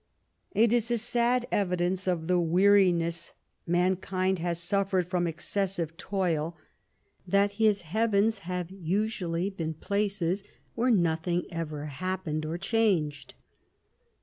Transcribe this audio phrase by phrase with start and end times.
[0.53, 3.33] It is a sad evidence of the weariness
[3.67, 6.57] mankind has suffered from excessive toil
[7.27, 10.43] that his heavens have usually been places
[10.73, 13.35] where nothing ever happened or changed.